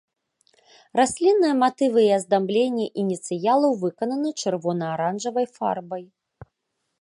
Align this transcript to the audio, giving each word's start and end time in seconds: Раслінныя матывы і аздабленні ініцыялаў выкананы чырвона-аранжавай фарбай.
Раслінныя 0.99 1.57
матывы 1.63 2.01
і 2.05 2.09
аздабленні 2.19 2.87
ініцыялаў 3.03 3.77
выкананы 3.83 4.29
чырвона-аранжавай 4.45 5.45
фарбай. 5.61 6.03